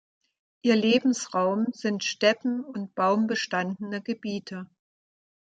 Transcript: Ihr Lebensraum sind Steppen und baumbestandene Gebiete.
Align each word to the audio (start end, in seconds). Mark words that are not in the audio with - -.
Ihr 0.63 0.75
Lebensraum 0.75 1.67
sind 1.73 2.03
Steppen 2.03 2.65
und 2.65 2.95
baumbestandene 2.95 4.01
Gebiete. 4.01 4.67